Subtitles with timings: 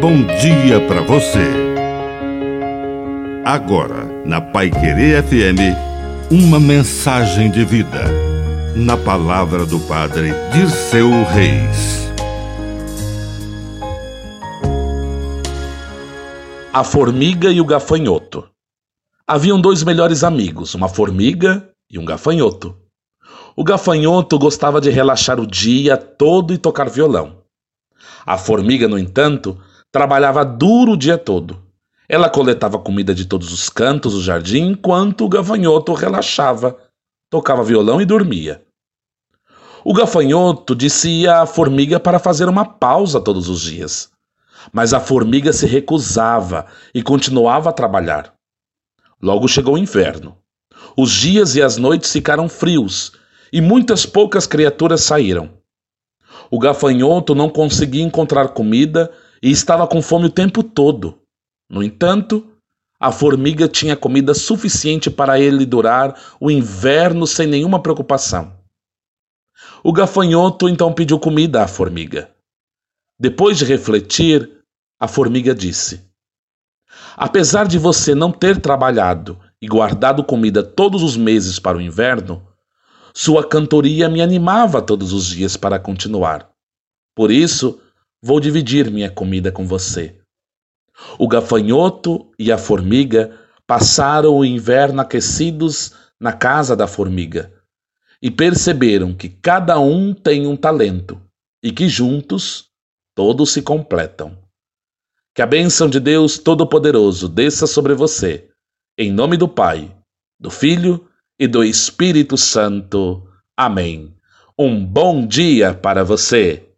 [0.00, 1.46] bom dia para você.
[3.44, 5.76] Agora, na Pai Querer FM,
[6.30, 8.04] uma mensagem de vida.
[8.74, 12.10] Na palavra do Padre Dirceu Reis.
[16.72, 18.48] A formiga e o gafanhoto.
[19.26, 22.74] Haviam dois melhores amigos, uma formiga e um gafanhoto.
[23.54, 27.42] O gafanhoto gostava de relaxar o dia todo e tocar violão.
[28.24, 29.58] A formiga, no entanto,
[29.92, 31.62] trabalhava duro o dia todo.
[32.08, 36.76] Ela coletava comida de todos os cantos do jardim enquanto o gafanhoto relaxava,
[37.30, 38.64] tocava violão e dormia.
[39.84, 44.10] O gafanhoto disse à formiga para fazer uma pausa todos os dias.
[44.72, 48.34] Mas a formiga se recusava e continuava a trabalhar.
[49.22, 50.36] Logo chegou o inverno.
[50.96, 53.12] Os dias e as noites ficaram frios
[53.52, 55.50] e muitas poucas criaturas saíram.
[56.50, 59.10] O gafanhoto não conseguia encontrar comida
[59.42, 61.18] e estava com fome o tempo todo.
[61.68, 62.46] No entanto,
[62.98, 68.52] a formiga tinha comida suficiente para ele durar o inverno sem nenhuma preocupação.
[69.82, 72.30] O gafanhoto então pediu comida à formiga.
[73.18, 74.50] Depois de refletir,
[74.98, 76.02] a formiga disse:
[77.16, 82.46] Apesar de você não ter trabalhado e guardado comida todos os meses para o inverno,
[83.14, 86.50] sua cantoria me animava todos os dias para continuar.
[87.14, 87.80] Por isso,
[88.22, 90.18] vou dividir minha comida com você.
[91.18, 97.52] O gafanhoto e a formiga passaram o inverno aquecidos na casa da formiga
[98.22, 101.20] e perceberam que cada um tem um talento
[101.62, 102.68] e que juntos
[103.14, 104.36] todos se completam.
[105.34, 108.50] Que a bênção de Deus Todo-Poderoso desça sobre você,
[108.98, 109.94] em nome do Pai,
[110.38, 113.26] do Filho e do Espírito Santo.
[113.56, 114.14] Amém.
[114.58, 116.66] Um bom dia para você.